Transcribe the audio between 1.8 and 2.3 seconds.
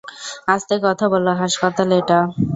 এটা!